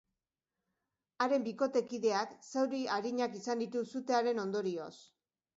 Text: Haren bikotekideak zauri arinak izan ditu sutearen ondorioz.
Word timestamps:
Haren 1.25 1.45
bikotekideak 1.49 2.33
zauri 2.53 2.81
arinak 2.97 3.39
izan 3.41 3.63
ditu 3.65 3.87
sutearen 3.93 4.43
ondorioz. 4.47 4.95